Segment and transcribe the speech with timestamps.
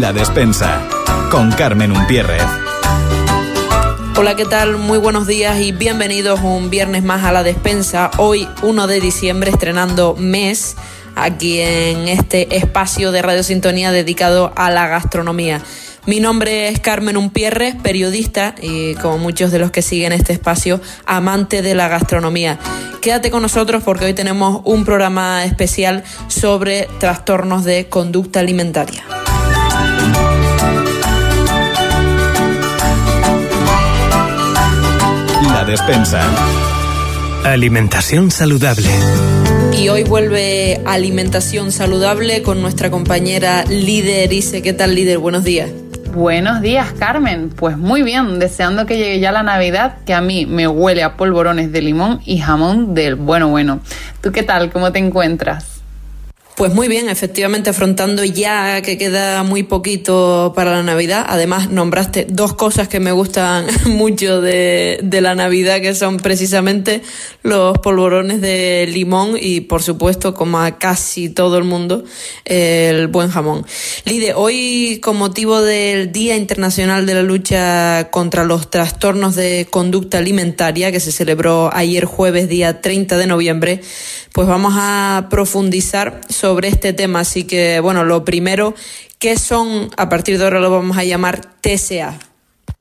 [0.00, 0.88] La despensa
[1.30, 2.42] con Carmen Umpierrez.
[4.16, 4.78] Hola, ¿qué tal?
[4.78, 8.10] Muy buenos días y bienvenidos un viernes más a la despensa.
[8.16, 10.76] Hoy, 1 de diciembre, estrenando mes
[11.14, 15.60] aquí en este espacio de Radio Sintonía dedicado a la gastronomía.
[16.06, 20.80] Mi nombre es Carmen Umpierre, periodista y como muchos de los que siguen este espacio,
[21.04, 22.58] amante de la gastronomía.
[23.02, 29.04] Quédate con nosotros porque hoy tenemos un programa especial sobre trastornos de conducta alimentaria.
[35.62, 36.20] La despensa.
[37.44, 38.88] Alimentación saludable.
[39.72, 44.60] Y hoy vuelve Alimentación Saludable con nuestra compañera líder Ise.
[44.60, 45.18] ¿Qué tal líder?
[45.18, 45.70] Buenos días.
[46.12, 47.50] Buenos días, Carmen.
[47.50, 51.16] Pues muy bien, deseando que llegue ya la Navidad, que a mí me huele a
[51.16, 53.78] polvorones de limón y jamón del bueno bueno.
[54.20, 54.72] ¿Tú qué tal?
[54.72, 55.71] ¿Cómo te encuentras?
[56.54, 61.24] Pues muy bien, efectivamente afrontando ya que queda muy poquito para la Navidad.
[61.26, 67.00] Además, nombraste dos cosas que me gustan mucho de, de, la Navidad, que son precisamente
[67.42, 72.04] los polvorones de limón y, por supuesto, como a casi todo el mundo,
[72.44, 73.64] el buen jamón.
[74.04, 80.18] Lide, hoy con motivo del Día Internacional de la Lucha contra los Trastornos de Conducta
[80.18, 83.80] Alimentaria, que se celebró ayer jueves, día 30 de noviembre,
[84.32, 87.20] pues vamos a profundizar sobre este tema.
[87.20, 88.74] Así que, bueno, lo primero,
[89.18, 92.18] ¿qué son, a partir de ahora lo vamos a llamar TCA?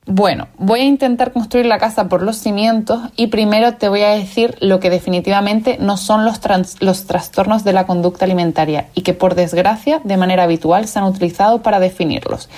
[0.08, 4.10] Bueno, voy a intentar construir la casa por los cimientos y primero te voy a
[4.10, 6.42] decir lo que definitivamente no son los,
[6.80, 11.06] los trastornos de la conducta alimentaria y que por desgracia de manera habitual se han
[11.06, 12.50] utilizado para definirlos.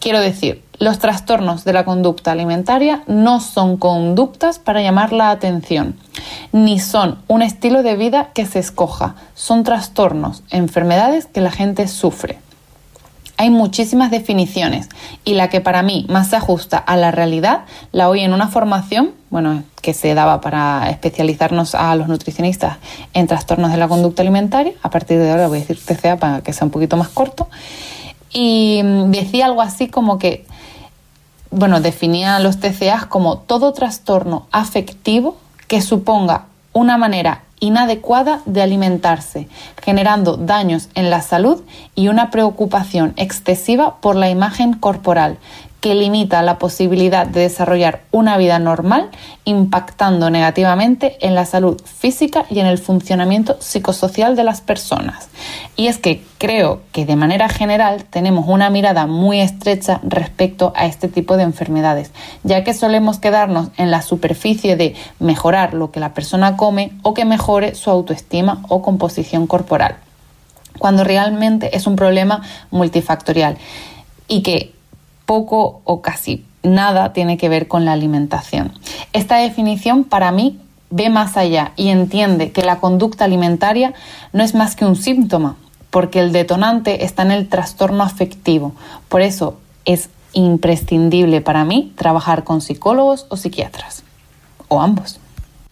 [0.00, 5.96] Quiero decir, los trastornos de la conducta alimentaria no son conductas para llamar la atención,
[6.52, 11.88] ni son un estilo de vida que se escoja, son trastornos, enfermedades que la gente
[11.88, 12.38] sufre.
[13.36, 14.88] Hay muchísimas definiciones
[15.24, 18.46] y la que para mí más se ajusta a la realidad la oí en una
[18.46, 22.78] formación, bueno, que se daba para especializarnos a los nutricionistas
[23.12, 24.74] en trastornos de la conducta alimentaria.
[24.82, 27.48] A partir de ahora voy a decir TCA para que sea un poquito más corto.
[28.32, 30.46] Y decía algo así como que
[31.54, 35.36] bueno, definía los TCA como todo trastorno afectivo
[35.68, 39.48] que suponga una manera inadecuada de alimentarse,
[39.82, 41.62] generando daños en la salud
[41.94, 45.38] y una preocupación excesiva por la imagen corporal,
[45.84, 49.10] que limita la posibilidad de desarrollar una vida normal,
[49.44, 55.28] impactando negativamente en la salud física y en el funcionamiento psicosocial de las personas.
[55.76, 60.86] Y es que creo que de manera general tenemos una mirada muy estrecha respecto a
[60.86, 62.12] este tipo de enfermedades,
[62.44, 67.12] ya que solemos quedarnos en la superficie de mejorar lo que la persona come o
[67.12, 69.96] que mejore su autoestima o composición corporal,
[70.78, 72.40] cuando realmente es un problema
[72.70, 73.58] multifactorial
[74.28, 74.73] y que
[75.26, 78.72] poco o casi nada tiene que ver con la alimentación.
[79.12, 80.58] Esta definición para mí
[80.90, 83.94] ve más allá y entiende que la conducta alimentaria
[84.32, 85.56] no es más que un síntoma,
[85.90, 88.74] porque el detonante está en el trastorno afectivo.
[89.08, 94.02] Por eso es imprescindible para mí trabajar con psicólogos o psiquiatras,
[94.68, 95.20] o ambos.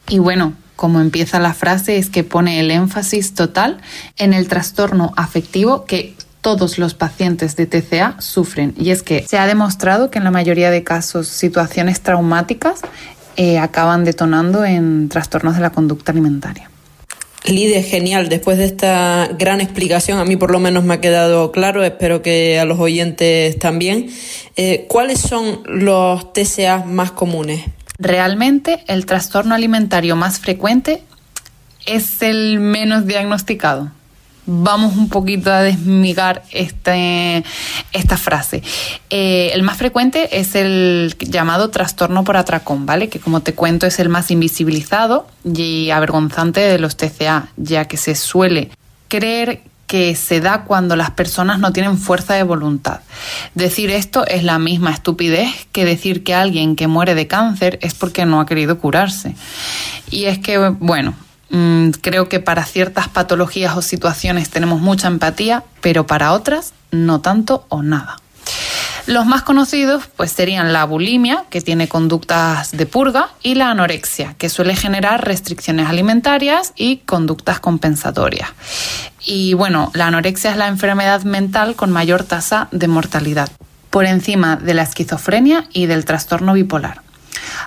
[0.08, 3.78] Y bueno, como empieza la frase, es que pone el énfasis total
[4.18, 8.74] en el trastorno afectivo que todos los pacientes de TCA sufren.
[8.76, 12.80] Y es que se ha demostrado que en la mayoría de casos situaciones traumáticas
[13.36, 16.68] eh, acaban detonando en trastornos de la conducta alimentaria.
[17.44, 18.28] Lidia, genial.
[18.28, 22.22] Después de esta gran explicación, a mí por lo menos me ha quedado claro, espero
[22.22, 24.10] que a los oyentes también.
[24.56, 27.62] Eh, ¿Cuáles son los TCA más comunes?
[27.98, 31.02] Realmente el trastorno alimentario más frecuente
[31.86, 33.90] es el menos diagnosticado
[34.46, 37.44] vamos un poquito a desmigar este,
[37.92, 38.62] esta frase.
[39.10, 43.08] Eh, el más frecuente es el llamado trastorno por atracón, ¿vale?
[43.08, 47.96] Que como te cuento es el más invisibilizado y avergonzante de los TCA, ya que
[47.96, 48.70] se suele
[49.08, 49.62] creer
[49.92, 53.00] que se da cuando las personas no tienen fuerza de voluntad.
[53.54, 57.92] Decir esto es la misma estupidez que decir que alguien que muere de cáncer es
[57.92, 59.34] porque no ha querido curarse.
[60.10, 61.14] Y es que, bueno,
[62.00, 67.66] creo que para ciertas patologías o situaciones tenemos mucha empatía, pero para otras no tanto
[67.68, 68.16] o nada.
[69.06, 74.34] Los más conocidos pues serían la bulimia, que tiene conductas de purga, y la anorexia,
[74.38, 78.50] que suele generar restricciones alimentarias y conductas compensatorias.
[79.24, 83.50] Y bueno, la anorexia es la enfermedad mental con mayor tasa de mortalidad,
[83.90, 87.02] por encima de la esquizofrenia y del trastorno bipolar.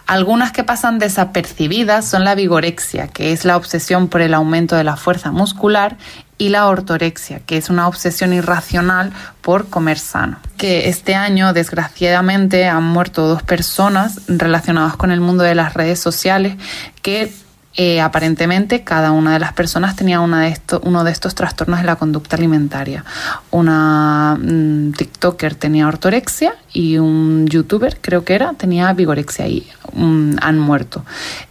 [0.07, 4.83] Algunas que pasan desapercibidas son la vigorexia, que es la obsesión por el aumento de
[4.83, 5.97] la fuerza muscular,
[6.37, 10.37] y la ortorexia, que es una obsesión irracional por comer sano.
[10.57, 15.99] Que este año, desgraciadamente, han muerto dos personas relacionadas con el mundo de las redes
[15.99, 16.57] sociales
[17.01, 17.31] que
[17.77, 21.85] eh, aparentemente cada una de las personas tenía una de uno de estos trastornos de
[21.85, 23.03] la conducta alimentaria.
[23.51, 30.35] Una mm, TikToker tenía ortorexia y un youtuber, creo que era, tenía vigorexia y mm,
[30.41, 31.03] han muerto.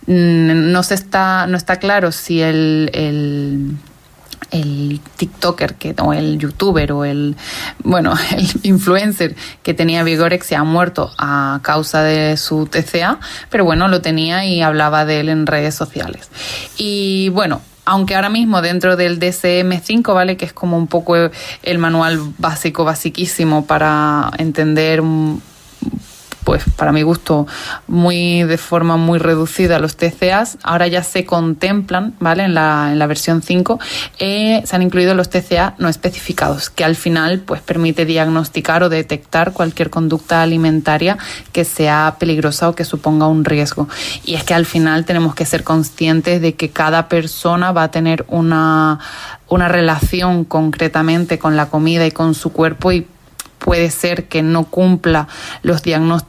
[0.06, 3.78] Mm, no, se está, no está claro si el
[5.16, 7.36] TikToker que, o el youtuber o el,
[7.82, 13.18] bueno, el influencer que tenía vigorexia ha muerto a causa de su TCA,
[13.50, 16.30] pero bueno, lo tenía y hablaba de él en redes sociales.
[16.76, 20.36] Y bueno, aunque ahora mismo dentro del DCM5, ¿vale?
[20.36, 25.02] Que es como un poco el manual básico, basiquísimo para entender
[26.44, 27.46] pues para mi gusto,
[27.86, 30.58] muy de forma muy reducida los TCAs.
[30.62, 32.44] Ahora ya se contemplan, ¿vale?
[32.44, 33.80] En la, en la versión 5
[34.18, 38.88] eh, se han incluido los TCA no especificados, que al final pues permite diagnosticar o
[38.88, 41.18] detectar cualquier conducta alimentaria
[41.52, 43.88] que sea peligrosa o que suponga un riesgo.
[44.24, 47.90] Y es que al final tenemos que ser conscientes de que cada persona va a
[47.90, 49.00] tener una
[49.48, 53.06] una relación concretamente con la comida y con su cuerpo y
[53.64, 55.26] puede ser que no cumpla
[55.62, 55.82] los,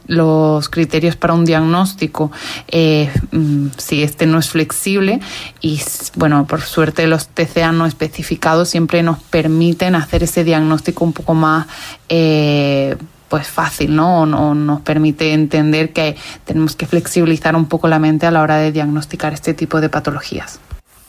[0.06, 2.32] los criterios para un diagnóstico
[2.68, 5.20] eh, mm, si este no es flexible
[5.60, 5.82] y
[6.14, 11.34] bueno, por suerte los TCA no especificados siempre nos permiten hacer ese diagnóstico un poco
[11.34, 11.66] más
[12.08, 12.96] eh,
[13.28, 14.22] pues fácil, ¿no?
[14.22, 18.56] O, nos permite entender que tenemos que flexibilizar un poco la mente a la hora
[18.56, 20.58] de diagnosticar este tipo de patologías.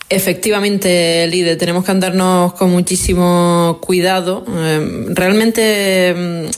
[0.10, 4.46] Efectivamente, Lide, tenemos que andarnos con muchísimo cuidado.
[4.48, 6.50] Em, realmente, em,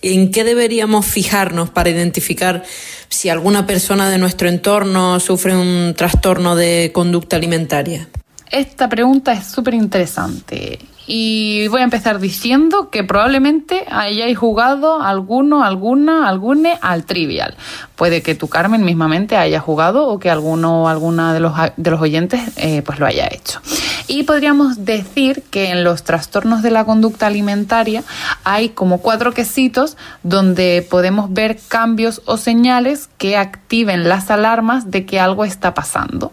[0.00, 2.62] ¿en qué deberíamos fijarnos para identificar
[3.10, 8.08] si alguna persona de nuestro entorno sufre un trastorno de conducta alimentaria?
[8.50, 15.62] Esta pregunta es súper interesante y voy a empezar diciendo que probablemente hayáis jugado alguno,
[15.62, 17.56] alguna, algune al trivial.
[17.96, 21.90] Puede que tú, Carmen, mismamente haya jugado o que alguno o alguna de los, de
[21.90, 23.60] los oyentes eh, pues lo haya hecho.
[24.06, 28.02] Y podríamos decir que en los trastornos de la conducta alimentaria
[28.42, 35.04] hay como cuatro quesitos donde podemos ver cambios o señales que activen las alarmas de
[35.04, 36.32] que algo está pasando.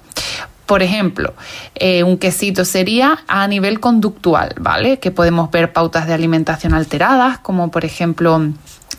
[0.71, 1.33] Por ejemplo,
[1.75, 4.99] eh, un quesito sería a nivel conductual, ¿vale?
[4.99, 8.41] Que podemos ver pautas de alimentación alteradas, como por ejemplo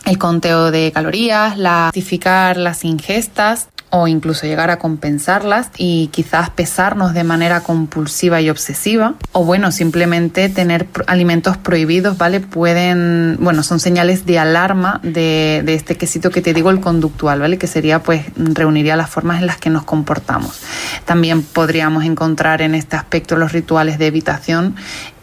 [0.05, 6.49] el conteo de calorías, la clasificar las ingestas, o incluso llegar a compensarlas y quizás
[6.49, 12.41] pesarnos de manera compulsiva y obsesiva o bueno, simplemente tener alimentos prohibidos, ¿vale?
[12.41, 17.41] Pueden, bueno, son señales de alarma de, de este quesito que te digo, el conductual,
[17.41, 17.59] ¿vale?
[17.59, 20.61] Que sería pues reuniría las formas en las que nos comportamos.
[21.05, 24.75] También podríamos encontrar en este aspecto los rituales de evitación,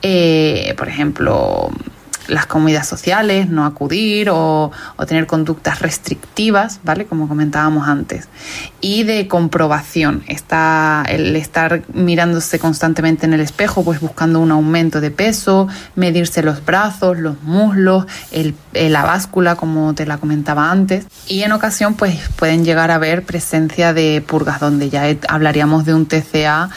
[0.04, 1.72] eh, por ejemplo,
[2.30, 4.72] las comidas sociales, no acudir o,
[5.08, 7.06] tener conductas restrictivas, ¿vale?
[7.06, 8.28] Como comentábamos antes.
[8.80, 15.02] Y de comprobación, está el estar mirándose constantemente en el espejo, pues buscando un aumento
[15.02, 21.06] de peso, medirse los brazos, los muslos, el, la báscula, como te la comentaba antes.
[21.28, 25.94] Y en ocasión, pues pueden llegar a haber presencia de purgas, donde ya hablaríamos de
[25.94, 26.70] un TCA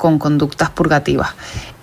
[0.00, 1.30] con conductas purgativas.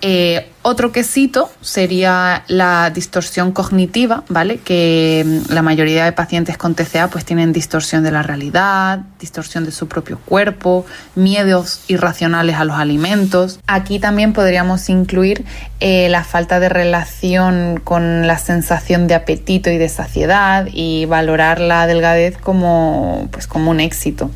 [0.00, 4.58] Eh, otro quesito sería la distorsión cognitiva, ¿vale?
[4.58, 9.64] Que mm, la mayoría de pacientes con TCA pues tienen distorsión de la realidad, distorsión
[9.64, 10.84] de su propio cuerpo,
[11.16, 13.58] miedos irracionales a los alimentos.
[13.66, 15.44] Aquí también podríamos incluir
[15.80, 21.60] eh, la falta de relación con la sensación de apetito y de saciedad y valorar
[21.60, 24.30] la delgadez como, pues, como un éxito.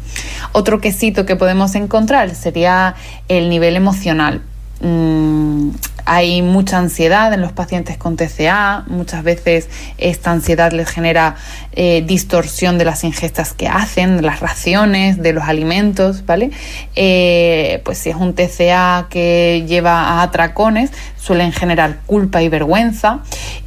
[0.52, 2.95] Otro quesito que podemos encontrar sería
[3.28, 4.42] el nivel emocional.
[4.83, 5.71] Mm,
[6.05, 9.69] hay mucha ansiedad en los pacientes con TCA, muchas veces
[9.99, 11.37] esta ansiedad les genera
[11.73, 16.51] eh, distorsión de las ingestas que hacen, de las raciones, de los alimentos, ¿vale?
[16.95, 23.21] Eh, pues si es un TCA que lleva a atracones, suelen generar culpa y vergüenza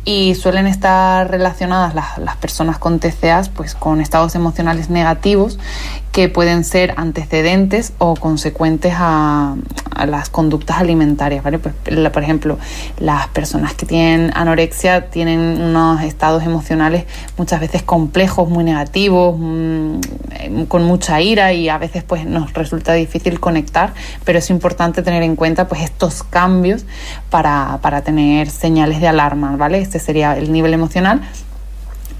[0.03, 5.57] y suelen estar relacionadas las, las personas con TCA pues con estados emocionales negativos
[6.15, 9.55] que pueden ser antecedentes o consecuentes a,
[10.07, 11.59] las conductas alimentarias, ¿vale?
[11.59, 11.75] Pues,
[12.09, 12.57] por ejemplo,
[12.99, 17.05] las personas que tienen anorexia tienen unos estados emocionales
[17.37, 22.93] muchas veces complejos, muy negativos, mm, con mucha ira y a veces pues nos resulta
[22.93, 26.85] difícil conectar, pero es importante tener en cuenta pues estos cambios
[27.29, 29.79] para, para tener señales de alarma, ¿vale?
[29.79, 31.21] Este sería el nivel emocional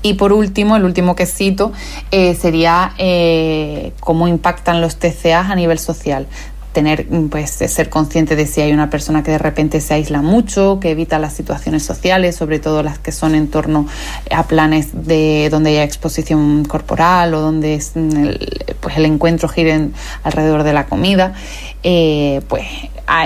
[0.06, 1.72] y por último, el último quesito
[2.12, 6.28] eh, sería eh, cómo impactan los TCA a nivel social.
[6.76, 10.80] Tener, pues, ser consciente de si hay una persona que de repente se aísla mucho,
[10.82, 13.88] que evita las situaciones sociales, sobre todo las que son en torno
[14.30, 19.90] a planes de donde haya exposición corporal o donde el, pues el encuentro gire
[20.24, 21.34] alrededor de la comida.
[21.82, 22.66] Eh, pues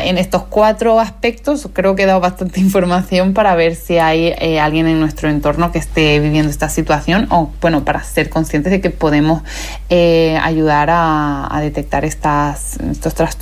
[0.04, 4.60] en estos cuatro aspectos creo que he dado bastante información para ver si hay eh,
[4.60, 8.82] alguien en nuestro entorno que esté viviendo esta situación o bueno para ser conscientes de
[8.82, 9.42] que podemos
[9.90, 13.39] eh, ayudar a, detectar estas, estos trastornos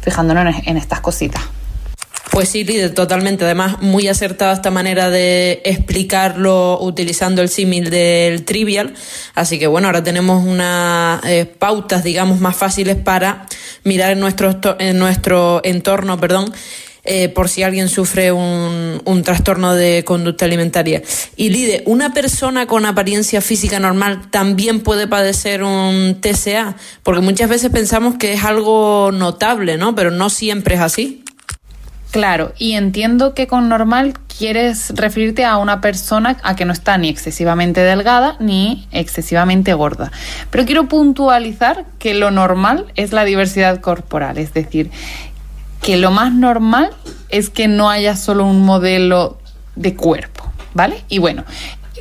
[0.00, 1.42] fijándonos en estas cositas.
[2.34, 3.44] Pues sí, totalmente.
[3.44, 8.94] Además, muy acertada esta manera de explicarlo utilizando el símil del trivial.
[9.36, 13.46] Así que bueno, ahora tenemos unas eh, pautas, digamos, más fáciles para
[13.84, 16.52] mirar en nuestro, en nuestro entorno, perdón,
[17.04, 21.02] eh, por si alguien sufre un, un, trastorno de conducta alimentaria.
[21.36, 26.76] Y Lide, ¿una persona con apariencia física normal también puede padecer un TCA?
[27.02, 29.94] Porque muchas veces pensamos que es algo notable, ¿no?
[29.94, 31.24] Pero no siempre es así.
[32.14, 36.96] Claro, y entiendo que con normal quieres referirte a una persona a que no está
[36.96, 40.12] ni excesivamente delgada ni excesivamente gorda.
[40.50, 44.92] Pero quiero puntualizar que lo normal es la diversidad corporal, es decir,
[45.84, 46.90] que lo más normal
[47.28, 49.36] es que no haya solo un modelo
[49.76, 51.04] de cuerpo, ¿vale?
[51.10, 51.44] Y bueno,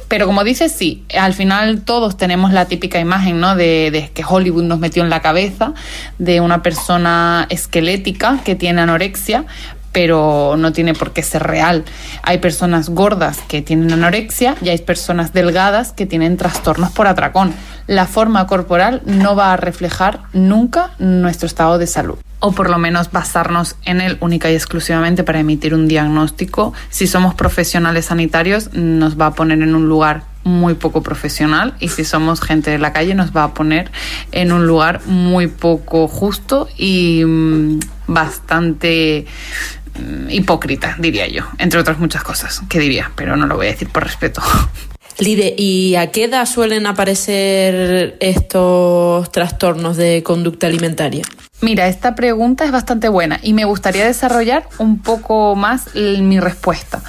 [0.07, 3.57] pero como dices, sí, al final todos tenemos la típica imagen, ¿no?
[3.57, 5.73] De, de, que Hollywood nos metió en la cabeza
[6.17, 9.45] de una persona esquelética que tiene anorexia,
[9.91, 11.83] pero no tiene por qué ser real.
[12.21, 17.53] Hay personas gordas que tienen anorexia y hay personas delgadas que tienen trastornos por atracón.
[17.87, 22.77] La forma corporal no va a reflejar nunca nuestro estado de salud o por lo
[22.77, 26.73] menos basarnos en él única y exclusivamente para emitir un diagnóstico.
[26.89, 31.87] Si somos profesionales sanitarios, nos va a poner en un lugar muy poco profesional y
[31.87, 33.91] si somos gente de la calle nos va a poner
[34.33, 39.25] en un lugar muy poco justo y mm, bastante
[39.99, 43.71] Mm, hipócrita, diría yo, entre otras muchas cosas que diría, pero no lo voy a
[43.71, 44.41] decir por respeto.
[45.19, 51.23] Lide, ¿y a qué edad suelen aparecer estos trastornos de conducta alimentaria?
[51.61, 57.01] Mira, esta pregunta es bastante buena y me gustaría desarrollar un poco más mi respuesta,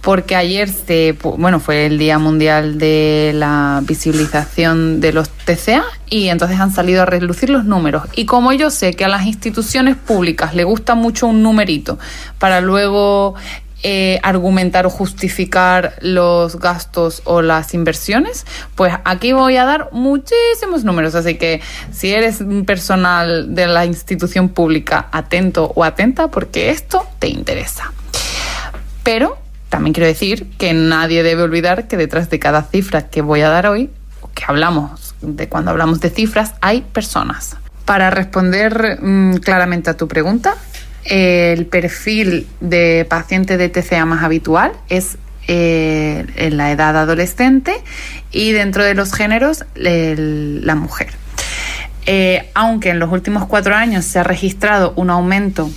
[0.00, 6.28] porque ayer se, bueno, fue el Día Mundial de la Visibilización de los TCA y
[6.28, 8.04] entonces han salido a relucir los números.
[8.14, 11.98] Y como yo sé que a las instituciones públicas le gusta mucho un numerito
[12.38, 13.34] para luego
[13.82, 20.82] eh, argumentar o justificar los gastos o las inversiones, pues aquí voy a dar muchísimos
[20.84, 21.14] números.
[21.14, 21.60] Así que
[21.92, 27.92] si eres un personal de la institución pública, atento o atenta porque esto te interesa.
[29.02, 33.42] Pero también quiero decir que nadie debe olvidar que detrás de cada cifra que voy
[33.42, 33.90] a dar hoy,
[34.34, 37.56] que hablamos de cuando hablamos de cifras, hay personas.
[37.84, 40.56] Para responder mm, claramente a tu pregunta,
[41.08, 47.80] el perfil de paciente de TCA más habitual es eh, en la edad adolescente
[48.32, 51.10] y dentro de los géneros la mujer.
[52.06, 55.70] Eh, aunque en los últimos cuatro años se ha registrado un aumento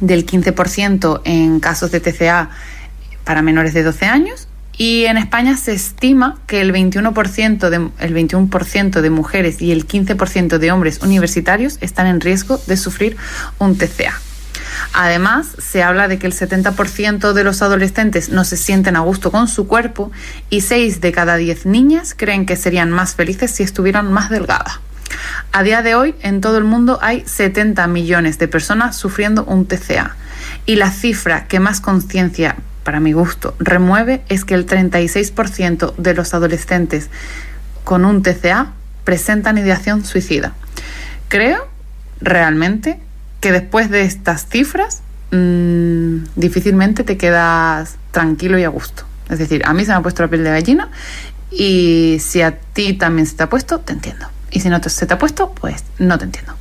[0.00, 2.50] del 15% en casos de TCA
[3.24, 4.48] para menores de 12 años,
[4.80, 8.48] y en España se estima que el 21%, de, el 21
[9.02, 13.18] de mujeres y el 15% de hombres universitarios están en riesgo de sufrir
[13.58, 14.14] un TCA.
[14.92, 19.30] Además, se habla de que el 70% de los adolescentes no se sienten a gusto
[19.30, 20.10] con su cuerpo
[20.48, 24.80] y 6 de cada 10 niñas creen que serían más felices si estuvieran más delgadas.
[25.52, 29.66] A día de hoy, en todo el mundo hay 70 millones de personas sufriendo un
[29.66, 30.16] TCA
[30.66, 36.14] y la cifra que más conciencia, para mi gusto, remueve es que el 36% de
[36.14, 37.10] los adolescentes
[37.84, 38.72] con un TCA
[39.04, 40.52] presentan ideación suicida.
[41.28, 41.68] Creo
[42.20, 43.00] realmente
[43.40, 49.04] que después de estas cifras mmm, difícilmente te quedas tranquilo y a gusto.
[49.28, 50.90] Es decir, a mí se me ha puesto la piel de gallina
[51.50, 54.26] y si a ti también se te ha puesto, te entiendo.
[54.50, 56.54] Y si no se te ha puesto, pues no te entiendo.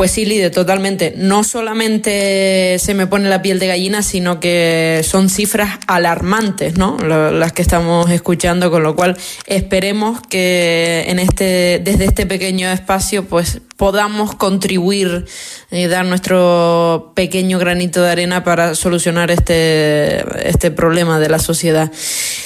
[0.00, 1.12] Pues sí, Lide, totalmente.
[1.14, 6.96] No solamente se me pone la piel de gallina, sino que son cifras alarmantes, ¿no?
[6.96, 13.26] Las que estamos escuchando, con lo cual esperemos que en este, desde este pequeño espacio,
[13.26, 15.26] pues podamos contribuir
[15.70, 21.92] y dar nuestro pequeño granito de arena para solucionar este, este problema de la sociedad.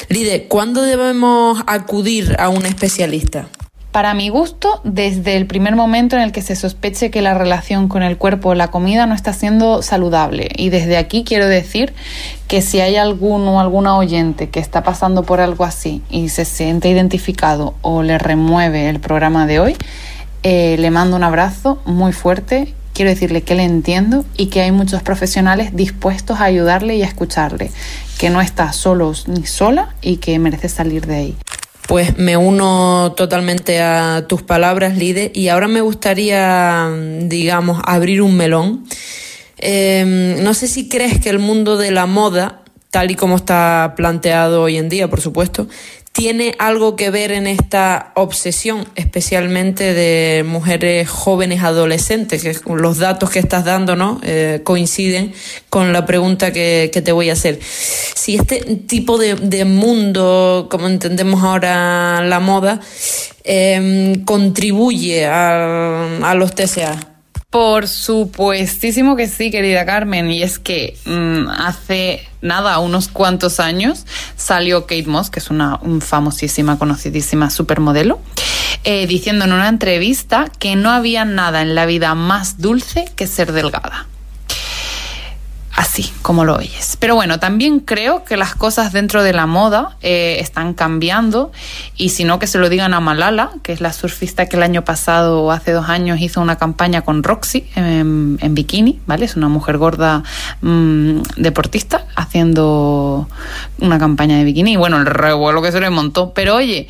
[0.08, 3.46] Lide, ¿cuándo debemos acudir a un especialista?
[3.94, 7.86] Para mi gusto, desde el primer momento en el que se sospeche que la relación
[7.86, 10.48] con el cuerpo o la comida no está siendo saludable.
[10.56, 11.94] Y desde aquí quiero decir
[12.48, 16.44] que si hay alguno o alguna oyente que está pasando por algo así y se
[16.44, 19.76] siente identificado o le remueve el programa de hoy,
[20.42, 24.72] eh, le mando un abrazo muy fuerte quiero decirle que le entiendo y que hay
[24.72, 27.70] muchos profesionales dispuestos a ayudarle y a escucharle,
[28.18, 31.36] que no está solo ni sola y que merece salir de ahí.
[31.86, 38.36] Pues me uno totalmente a tus palabras, Lide, y ahora me gustaría, digamos, abrir un
[38.36, 38.86] melón.
[39.58, 43.94] Em, no sé si crees que el mundo de la moda, tal y como está
[43.96, 45.68] planteado hoy en día, por supuesto,
[46.14, 53.30] tiene algo que ver en esta obsesión, especialmente de mujeres jóvenes adolescentes, que los datos
[53.30, 54.20] que estás dando ¿no?
[54.22, 55.34] Eh, coinciden
[55.70, 57.58] con la pregunta que, te voy a hacer.
[57.60, 62.80] Si este tipo de, mundo, como entendemos ahora la moda,
[63.42, 67.13] em, contribuye a, a los TCA.
[67.54, 70.28] Por supuestísimo que sí, querida Carmen.
[70.28, 75.78] Y es que mm, hace nada, unos cuantos años, salió Kate Moss, que es una
[76.00, 78.18] famosísima, conocidísima supermodelo,
[78.82, 83.28] eh, diciendo en una entrevista que no había nada en la vida más dulce que
[83.28, 84.08] ser delgada
[85.76, 86.96] así como lo oyes.
[87.00, 91.52] Pero bueno, también creo que las cosas dentro de la moda eh, están cambiando
[91.96, 94.62] y si no que se lo digan a Malala, que es la surfista que el
[94.62, 99.24] año pasado o hace dos años hizo una campaña con Roxy en, bikini, ¿vale?
[99.24, 100.22] Es una mujer gorda
[100.60, 103.28] mm, deportista haciendo
[103.80, 104.72] una campaña de bikini.
[104.72, 106.88] Y bueno, el revuelo que se le montó, pero oye,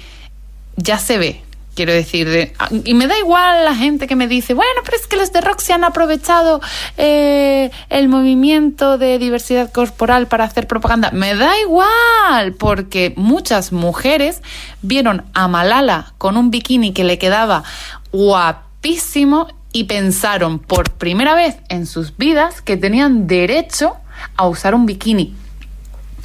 [0.77, 1.44] ya se ve
[1.75, 5.07] Quiero decir, ah, y me da igual la gente que me dice, bueno, pero es
[5.07, 6.61] que los de Roxy han aprovechado
[6.97, 11.11] eh, el movimiento de diversidad corporal para hacer propaganda.
[11.11, 14.41] Me da igual, porque muchas mujeres
[14.83, 17.65] vieron a Malala con un bikini que le quedaba
[18.13, 23.97] guapísimo y pensaron por primera vez en sus vidas que tenían derecho
[24.37, 25.35] a usar un bikini.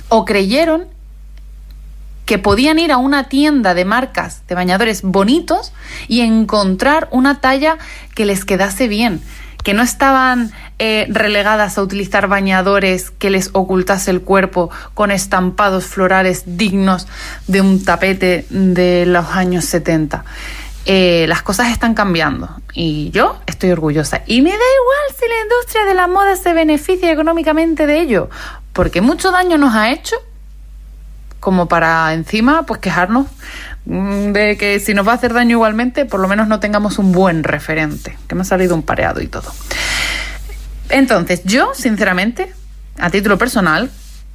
[0.10, 0.86] O creyeron
[2.30, 5.74] que podían ir a una tienda de marcas de bañadores bonitos
[6.08, 7.80] y encontrar una talla
[8.14, 9.20] que les quedase bien,
[9.64, 15.86] que no estaban eh, relegadas a utilizar bañadores que les ocultase el cuerpo con estampados
[15.86, 17.08] florales dignos
[17.48, 20.24] de un tapete de los años 70.
[20.86, 24.22] Eh, las cosas están cambiando y yo estoy orgullosa.
[24.28, 28.30] Y me da igual si la industria de la moda se beneficia económicamente de ello,
[28.72, 30.16] porque mucho daño nos ha hecho
[31.40, 33.28] como para encima pues quejarnos
[33.86, 37.00] mm, de que si nos va a hacer daño igualmente, por lo menos no tengamos
[37.00, 39.52] un buen referente, que me ha salido un pareado y todo.
[40.90, 42.54] Entonces, yo, sinceramente,
[42.98, 43.92] a título personal,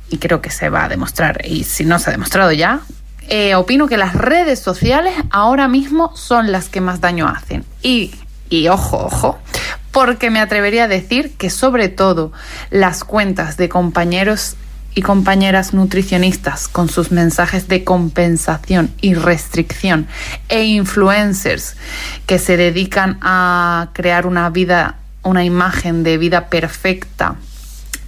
[0.08, 2.80] y creo que se va a demostrar, y si no se ha demostrado ya,
[3.28, 7.64] eh, opino que las redes sociales ahora mismo son las que más daño hacen.
[7.82, 8.14] Y,
[8.50, 9.38] y ojo, ojo,
[9.90, 12.32] porque me atrevería a decir que sobre todo
[12.70, 14.56] las cuentas de compañeros
[14.94, 20.06] y compañeras nutricionistas con sus mensajes de compensación y restricción
[20.48, 21.76] e influencers
[22.26, 27.36] que se dedican a crear una vida, una imagen de vida perfecta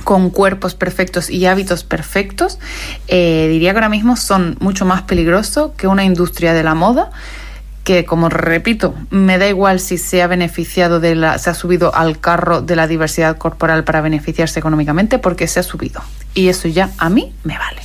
[0.05, 2.61] con cuerpos perfectos y hábitos perfectos,
[3.09, 7.11] eh, diría que ahora mismo son mucho más peligrosos que una industria de la moda
[7.87, 11.94] que, como repito, me da igual si se ha beneficiado de la, se ha subido
[11.94, 16.03] al carro de la diversidad corporal para beneficiarse económicamente, porque se ha subido.
[16.37, 17.81] Y eso ya a mí me vale.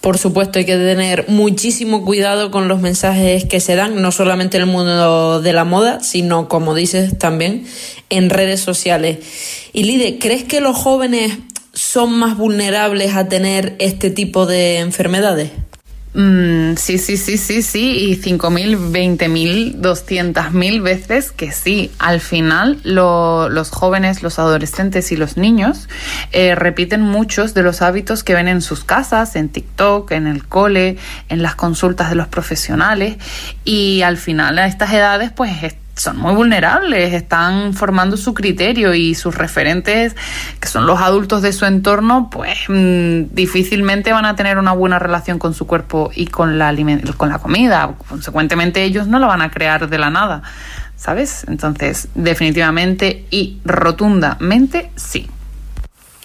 [0.00, 4.56] Por supuesto, hay que tener muchísimo cuidado con los mensajes que se dan, no solamente
[4.56, 7.66] en el mundo de la moda, sino, como dices, también
[8.08, 9.18] en redes sociales.
[9.72, 11.38] Y Lide, ¿crees que los jóvenes
[11.74, 15.50] son más vulnerables a tener este tipo de enfermedades?
[16.14, 21.90] Mm, sí, sí, sí, sí, sí, y 5.000, 20.000, 200.000 veces que sí.
[21.98, 25.88] Al final, los jóvenes, los adolescentes y los niños
[26.32, 30.46] eh, repiten muchos de los hábitos que ven en sus casas, en TikTok, en el
[30.46, 30.96] cole,
[31.28, 33.16] en las consultas de los profesionales,
[33.64, 39.14] y al final a estas edades, pues son muy vulnerables, están formando su criterio y
[39.14, 40.14] sus referentes,
[40.60, 44.98] que son los adultos de su entorno, pues mm, difícilmente van a tener una buena
[44.98, 46.74] relación con su cuerpo y con la,
[47.16, 47.94] con la comida.
[48.08, 50.42] Consecuentemente, ellos no la van a crear de la nada,
[50.96, 51.44] ¿sabes?
[51.48, 55.28] Entonces, definitivamente y rotundamente sí.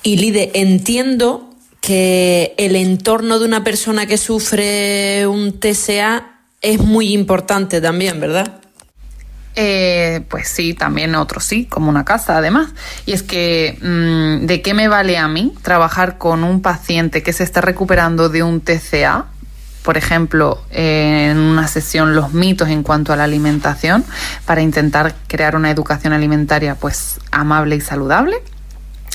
[0.03, 6.23] Y Lide, entiendo que el entorno de una persona que sufre un TSA
[6.61, 8.62] es muy importante también, ¿verdad?
[9.55, 12.69] Eh, pues sí, también otro sí, como una casa además.
[13.05, 17.33] Y es que, mm, ¿de qué me vale a mí trabajar con un paciente que
[17.33, 19.25] se está recuperando de un TCA?
[19.83, 24.05] Por ejemplo, en una sesión los mitos en cuanto a la alimentación
[24.45, 28.37] para intentar crear una educación alimentaria pues amable y saludable.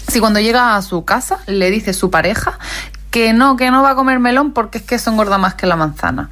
[0.08, 2.58] Si cuando llega a su casa le dice su pareja
[3.10, 5.66] que no, que no va a comer melón porque es que eso engorda más que
[5.66, 6.28] la manzana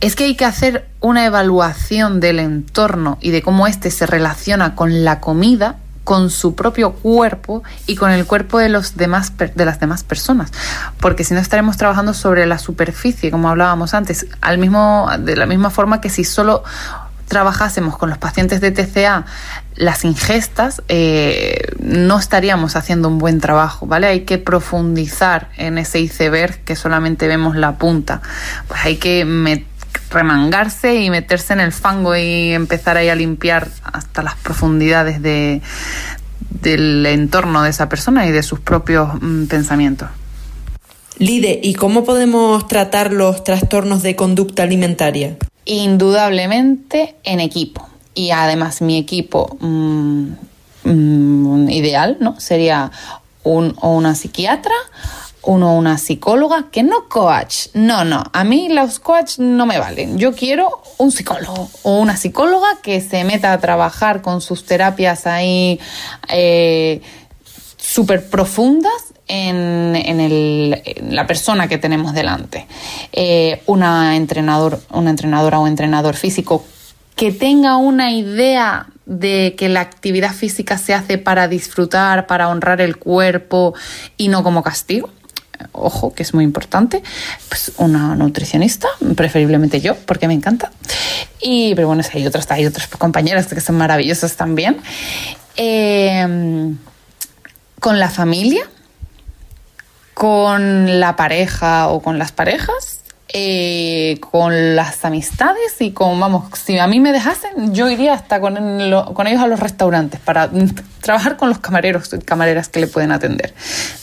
[0.00, 4.74] es que hay que hacer una evaluación del entorno y de cómo éste se relaciona
[4.74, 9.64] con la comida con su propio cuerpo y con el cuerpo de los demás de
[9.64, 10.52] las demás personas,
[11.00, 15.46] porque si no estaremos trabajando sobre la superficie, como hablábamos antes, al mismo de la
[15.46, 16.62] misma forma que si solo
[17.26, 19.26] trabajásemos con los pacientes de TCA
[19.74, 24.06] las ingestas, eh, no estaríamos haciendo un buen trabajo, ¿vale?
[24.06, 28.22] Hay que profundizar en ese iceberg que solamente vemos la punta.
[28.68, 29.24] Pues hay que
[30.10, 35.62] remangarse y meterse en el fango y empezar ahí a limpiar hasta las profundidades de,
[36.50, 40.08] del entorno de esa persona y de sus propios mm, pensamientos.
[41.18, 45.36] Lide, ¿y cómo podemos tratar los trastornos de conducta alimentaria?
[45.64, 47.88] Indudablemente en equipo.
[48.14, 50.26] Y además mi equipo mm,
[50.84, 52.38] mm, ideal ¿no?
[52.38, 52.90] sería
[53.44, 54.74] un, o una psiquiatra,
[55.46, 57.68] uno una psicóloga, que no coach.
[57.74, 60.18] No, no, a mí los coach no me valen.
[60.18, 65.26] Yo quiero un psicólogo o una psicóloga que se meta a trabajar con sus terapias
[65.26, 65.80] ahí
[66.28, 67.00] eh,
[67.76, 72.66] súper profundas en, la persona que tenemos delante.
[73.12, 76.64] Eh, una, entrenador, una entrenadora o entrenador físico
[77.16, 82.80] que tenga una idea de que la actividad física se hace para disfrutar, para honrar
[82.80, 83.74] el cuerpo
[84.16, 85.08] y no como castigo.
[85.72, 87.02] Ojo, que es muy importante.
[87.48, 90.70] Pues una nutricionista, preferiblemente yo, porque me encanta.
[91.40, 94.78] Y, pero bueno, hay otras, hay otras compañeras que son maravillosas también.
[95.56, 96.74] Eh,
[97.80, 98.68] con la familia,
[100.14, 106.78] con la pareja o con las parejas, eh, con las amistades y con, vamos, si
[106.78, 108.54] a mí me dejasen, yo iría hasta con,
[109.14, 110.48] con ellos a los restaurantes para
[111.00, 113.52] trabajar con los camareros y camareras que le pueden atender.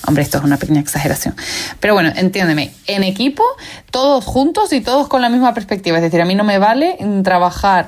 [0.06, 1.36] Hombre, esto es una pequeña exageración.
[1.80, 3.44] Pero bueno, entiéndeme, en equipo,
[3.92, 5.98] todos juntos y todos con la misma perspectiva.
[5.98, 7.88] Es decir, a mí no me vale trabajar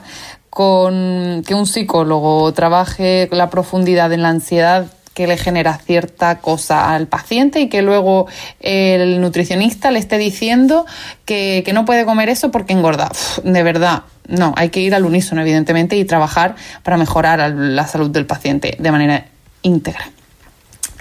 [0.50, 6.94] con que un psicólogo trabaje la profundidad en la ansiedad que le genera cierta cosa
[6.94, 8.28] al paciente y que luego
[8.60, 10.86] el nutricionista le esté diciendo
[11.24, 13.10] que, no puede comer eso porque engorda.
[13.44, 18.10] de verdad, no, hay que ir al unísono, evidentemente, y trabajar para mejorar la salud
[18.10, 19.26] del paciente de manera
[19.62, 20.12] íntegra.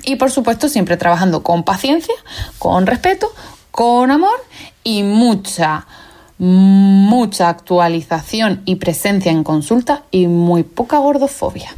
[0.05, 2.15] Y por supuesto, siempre trabajando con paciencia,
[2.59, 3.33] con respeto,
[3.73, 4.45] con amor
[4.85, 5.89] y mucha,
[6.39, 11.75] mucha actualización y presencia en consulta y muy poca gordofobia.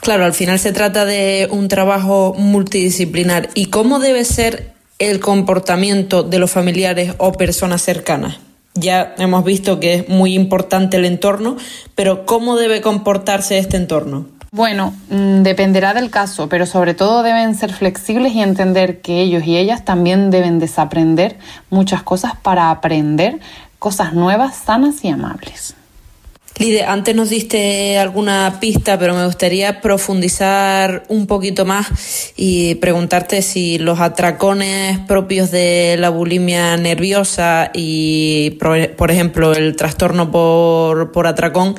[0.00, 3.50] Claro, al final se trata de un trabajo multidisciplinar.
[3.54, 8.38] ¿Y cómo debe ser el comportamiento de los familiares o personas cercanas?
[8.74, 11.56] Ya hemos visto que es muy importante el entorno,
[11.94, 14.26] pero ¿cómo debe comportarse este entorno?
[14.50, 19.44] Bueno, mm, dependerá del caso, pero sobre todo deben ser flexibles y entender que ellos
[19.44, 21.38] y ellas también deben desaprender
[21.70, 23.40] muchas cosas para aprender
[23.78, 25.74] cosas nuevas, sanas y amables.
[26.58, 33.42] Lide, antes nos diste alguna pista, pero me gustaría profundizar un poquito más y preguntarte
[33.42, 38.58] si los atracones propios de la bulimia nerviosa y,
[38.96, 41.76] por ejemplo, el trastorno por, por atracón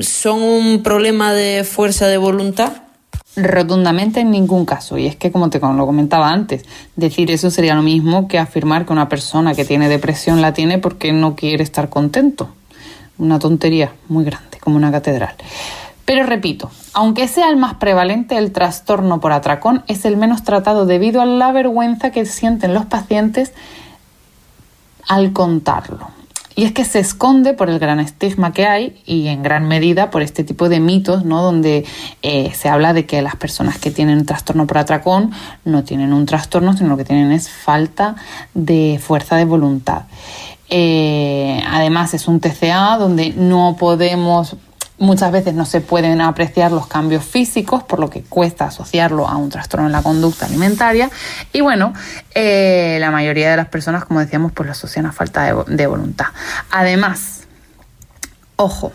[0.00, 2.72] son un problema de fuerza de voluntad.
[3.36, 4.98] Rotundamente en ningún caso.
[4.98, 6.64] Y es que, como te lo comentaba antes,
[6.96, 10.78] decir eso sería lo mismo que afirmar que una persona que tiene depresión la tiene
[10.78, 12.50] porque no quiere estar contento
[13.22, 15.34] una tontería muy grande, como una catedral.
[16.04, 20.84] Pero repito, aunque sea el más prevalente, el trastorno por atracón es el menos tratado
[20.84, 23.52] debido a la vergüenza que sienten los pacientes
[25.08, 26.08] al contarlo.
[26.54, 30.10] Y es que se esconde por el gran estigma que hay y en gran medida
[30.10, 31.40] por este tipo de mitos, ¿no?
[31.42, 31.86] Donde
[32.20, 35.30] eh, se habla de que las personas que tienen un trastorno por atracón
[35.64, 38.16] no tienen un trastorno, sino lo que tienen es falta
[38.52, 40.02] de fuerza de voluntad.
[40.74, 44.56] Eh, además es un TCA donde no podemos
[45.02, 49.36] muchas veces no se pueden apreciar los cambios físicos, por lo que cuesta asociarlo a
[49.36, 51.10] un trastorno en la conducta alimentaria.
[51.52, 51.92] Y bueno,
[52.34, 56.26] eh, la mayoría de las personas, como decíamos, pues lo asocian a falta de, voluntad.
[56.70, 57.42] Además,
[58.56, 58.92] ojo,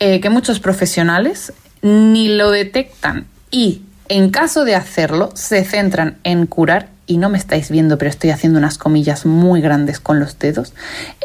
[0.00, 6.44] eh, que muchos profesionales ni lo detectan y en caso de hacerlo se centran en
[6.44, 10.38] curar y no me estáis viendo, pero estoy haciendo unas comillas muy grandes con los
[10.38, 10.74] dedos,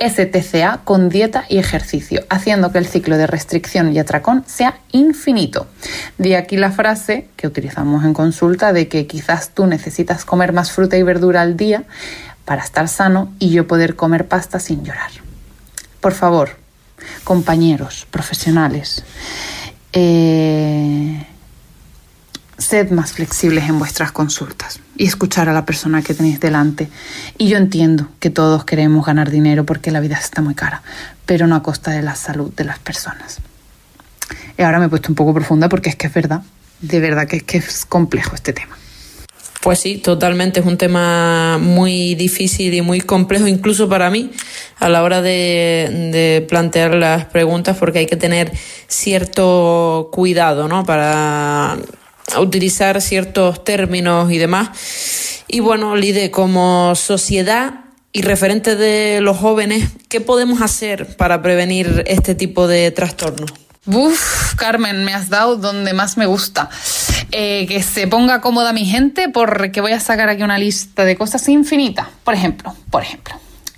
[0.02, 5.67] STCA con dieta y ejercicio, haciendo que el ciclo de restricción y atracón sea infinito.
[6.17, 10.71] De aquí la frase que utilizamos en consulta de que quizás tú necesitas comer más
[10.71, 11.84] fruta y verdura al día
[12.45, 15.12] para estar sano y yo poder comer pasta sin llorar.
[16.00, 16.52] Por favor,
[17.26, 19.04] compañeros, profesionales,
[19.91, 21.28] eh,
[22.58, 26.89] sed más flexibles en vuestras consultas y escuchar a la persona que tenéis delante.
[27.38, 30.82] Y yo entiendo que todos queremos ganar dinero porque la vida está muy cara,
[31.26, 33.39] pero no a costa de la salud de las personas.
[34.58, 36.41] Y ahora me he puesto un poco profunda porque es que es verdad,
[36.82, 38.78] de verdad que es que es complejo este tema.
[39.62, 40.62] Pues sí, totalmente.
[40.62, 44.32] Es un tema muy difícil y muy complejo, incluso para mí,
[44.80, 48.52] a la hora de, de, plantear las preguntas, porque hay que tener
[48.88, 50.86] cierto cuidado, ¿no?
[50.86, 51.78] Para
[52.40, 55.44] utilizar ciertos términos y demás.
[55.48, 62.04] Y bueno, Lide, como sociedad y referente de los jóvenes, ¿qué podemos hacer para prevenir
[62.08, 63.54] este tipo de trastornos?
[63.86, 66.70] Uf, Carmen, me has dado donde más me gusta.
[67.32, 71.16] Eh, que se ponga cómoda mi gente porque voy a sacar aquí una lista de
[71.16, 72.08] cosas infinitas.
[72.24, 73.36] Por ejemplo, por ejemplo,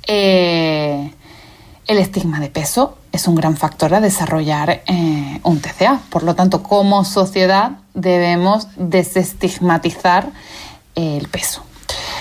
[0.08, 1.12] eh,
[1.88, 6.00] el estigma de peso es un gran factor a desarrollar eh, un TCA.
[6.10, 10.32] Por lo tanto, como sociedad debemos desestigmatizar
[10.96, 11.64] el peso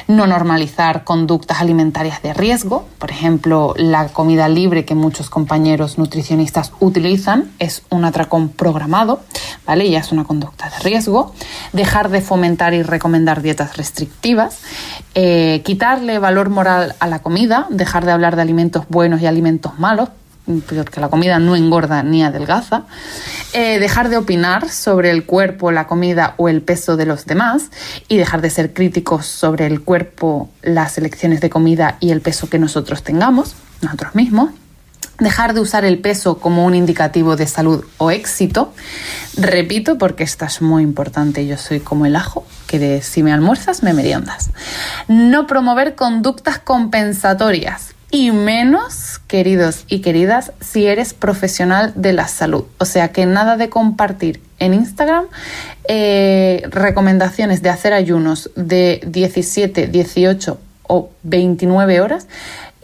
[0.09, 2.87] no normalizar conductas alimentarias de riesgo.
[2.99, 9.21] Por ejemplo, la comida libre que muchos compañeros nutricionistas utilizan es un atracón programado,
[9.67, 9.89] ¿vale?
[9.91, 11.35] Ya es una conducta de riesgo.
[11.75, 14.61] Dejar de fomentar y recomendar dietas restrictivas.
[15.15, 19.79] Eh, quitarle valor moral a la comida, dejar de hablar de alimentos buenos y alimentos
[19.79, 20.09] malos,
[20.85, 22.85] porque la comida no engorda ni adelgaza,
[23.53, 27.71] eh, dejar de opinar sobre el cuerpo, la comida o el peso de los demás
[28.09, 32.49] y dejar de ser críticos sobre el cuerpo, las elecciones de comida y el peso
[32.49, 34.51] que nosotros tengamos, nosotros mismos.
[35.19, 38.73] Dejar de usar el peso como un indicativo de salud o éxito.
[39.37, 41.45] Repito, porque esta es muy importante.
[41.45, 44.51] Yo soy como el ajo, que de si me almuerzas, me meriondas.
[45.09, 52.65] No promover conductas compensatorias y menos, queridos y queridas, si eres profesional de la salud.
[52.79, 55.27] O sea que nada de compartir en Instagram
[55.89, 62.27] eh, recomendaciones de hacer ayunos de 17, 18 o 29 horas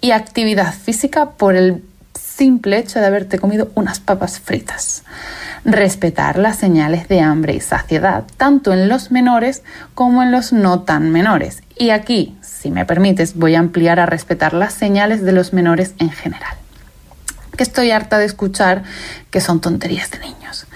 [0.00, 1.82] y actividad física por el
[2.18, 5.04] simple hecho de haberte comido unas papas fritas.
[5.64, 9.62] Respetar las señales de hambre y saciedad, tanto en los menores
[9.94, 11.62] como en los no tan menores.
[11.76, 15.92] Y aquí, si me permites, voy a ampliar a respetar las señales de los menores
[15.98, 16.56] en general.
[17.58, 18.84] Que estoy harta de escuchar
[19.30, 20.66] que son tonterías de niños.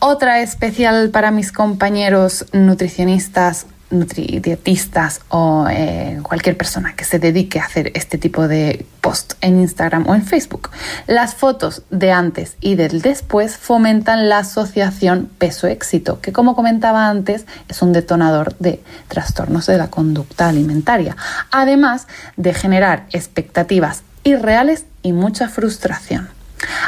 [0.00, 7.64] Otra especial para mis compañeros nutricionistas nutridietistas o eh, cualquier persona que se dedique a
[7.64, 10.70] hacer este tipo de post en Instagram o en Facebook.
[11.06, 17.46] Las fotos de antes y del después fomentan la asociación peso-éxito, que como comentaba antes
[17.68, 21.16] es un detonador de trastornos de la conducta alimentaria,
[21.50, 26.28] además de generar expectativas irreales y mucha frustración.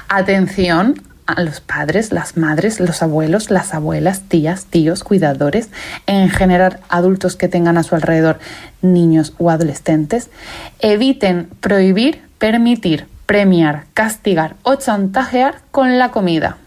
[0.08, 5.68] Atención a los padres, las madres, los abuelos, las abuelas, tías, tíos, cuidadores,
[6.06, 8.38] en general adultos que tengan a su alrededor
[8.80, 10.30] niños o adolescentes,
[10.80, 16.58] eviten prohibir, permitir, premiar, castigar o chantajear con la comida.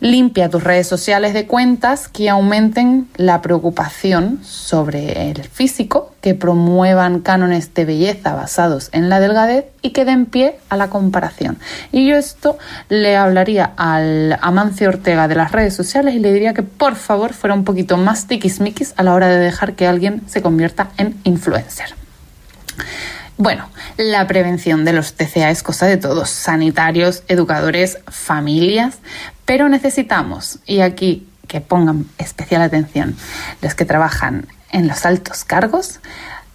[0.00, 7.18] Limpia tus redes sociales de cuentas que aumenten la preocupación sobre el físico, que promuevan
[7.18, 11.58] cánones de belleza basados en la delgadez y que den pie a la comparación.
[11.90, 12.58] Y yo esto
[12.88, 17.32] le hablaría al Amancio Ortega de las redes sociales y le diría que por favor
[17.32, 21.16] fuera un poquito más tiquismiquis a la hora de dejar que alguien se convierta en
[21.24, 21.94] influencer.
[23.40, 28.98] Bueno, la prevención de los TCA es cosa de todos, sanitarios, educadores, familias,
[29.44, 33.14] pero necesitamos, y aquí que pongan especial atención
[33.62, 36.00] los que trabajan en los altos cargos,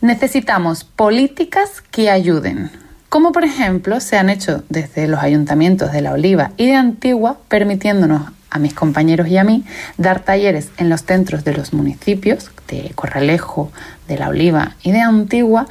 [0.02, 2.70] necesitamos políticas que ayuden,
[3.08, 7.38] como por ejemplo se han hecho desde los ayuntamientos de La Oliva y de Antigua,
[7.48, 9.64] permitiéndonos a mis compañeros y a mí
[9.98, 13.72] dar talleres en los centros de los municipios de Corralejo,
[14.10, 15.66] de La Oliva y de Antigua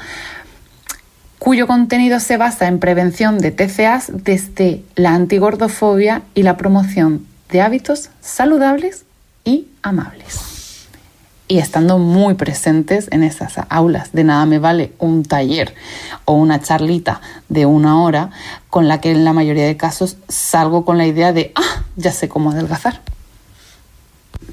[1.43, 7.61] cuyo contenido se basa en prevención de TCAs desde la antigordofobia y la promoción de
[7.61, 9.07] hábitos saludables
[9.45, 10.87] y amables.
[11.49, 15.75] Y estando muy presentes en esas aulas, de nada me vale un taller
[16.27, 18.31] o una charlita de una hora
[18.71, 22.13] con la que en la mayoría de casos salgo con la idea de, ah, ya
[22.13, 23.01] sé cómo adelgazar.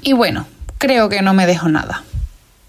[0.02, 0.44] Y bueno,
[0.78, 2.02] creo que no me dejo nada,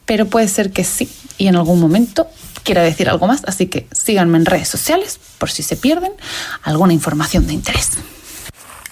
[0.06, 2.28] pero puede ser que sí, y en algún momento
[2.72, 6.14] quiera decir algo más, así que síganme en redes sociales por si se pierden
[6.64, 7.98] alguna información de interés.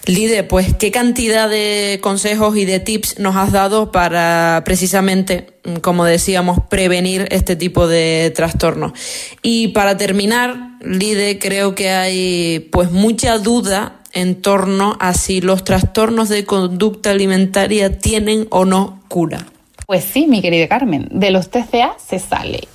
[0.04, 6.04] Lide, pues qué cantidad de consejos y de tips nos has dado para precisamente, como
[6.04, 8.92] decíamos, prevenir este tipo de trastornos.
[9.40, 15.64] Y para terminar, Lide, creo que hay pues mucha duda en torno a si los
[15.64, 19.46] trastornos de conducta alimentaria tienen o no oscura.
[19.86, 22.68] Pues sí, mi querida Carmen, de los TCA se sale.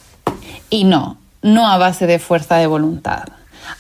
[0.70, 3.26] Y no, no a base de fuerza de voluntad,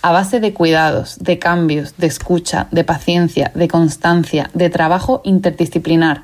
[0.01, 6.23] a base de cuidados, de cambios, de escucha, de paciencia, de constancia, de trabajo interdisciplinar,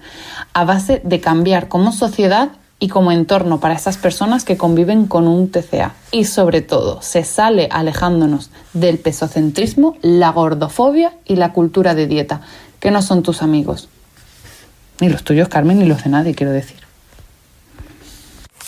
[0.54, 5.28] a base de cambiar como sociedad y como entorno para esas personas que conviven con
[5.28, 5.94] un TCA.
[6.12, 12.42] Y sobre todo, se sale alejándonos del pesocentrismo, la gordofobia y la cultura de dieta,
[12.80, 13.88] que no son tus amigos.
[15.00, 16.81] Ni los tuyos, Carmen, ni los de nadie, quiero decir.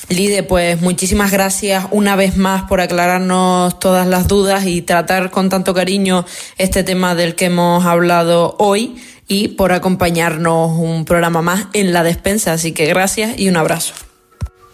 [0.10, 5.50] Lide, pues muchísimas gracias una vez más por aclararnos todas las dudas y tratar con
[5.50, 6.26] tanto cariño
[6.58, 8.96] este tema del que hemos hablado hoy
[9.28, 12.54] y por acompañarnos un programa más en la despensa.
[12.54, 13.94] Así que gracias y un abrazo.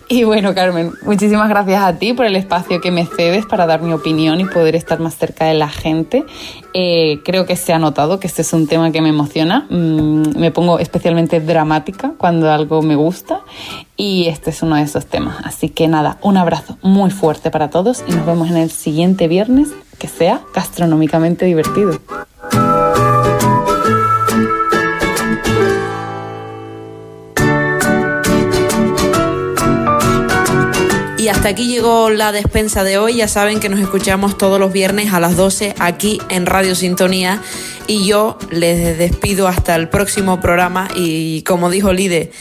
[0.11, 3.83] Y bueno, Carmen, muchísimas gracias a ti por el espacio que me cedes para dar
[3.83, 6.25] mi opinión y poder estar más cerca de la gente.
[6.73, 9.67] Eh, creo que se ha notado que este es un tema que me emociona.
[9.69, 13.41] Mm, me pongo especialmente dramática cuando algo me gusta
[13.95, 15.37] y este es uno de esos temas.
[15.43, 19.27] Así que nada, un abrazo muy fuerte para todos y nos vemos en el siguiente
[19.27, 19.69] viernes
[19.99, 21.99] que sea gastronómicamente divertido.
[31.29, 33.17] Hasta aquí llegó la despensa de hoy.
[33.17, 37.41] Ya saben que nos escuchamos todos los viernes a las 12 aquí en Radio Sintonía.
[37.87, 40.87] Y yo les despido hasta el próximo programa.
[40.95, 42.31] Y como dijo Lide,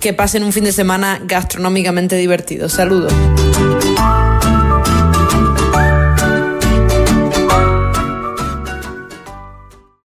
[0.00, 2.68] que pasen un fin de semana gastronómicamente divertido.
[2.68, 3.12] Saludos.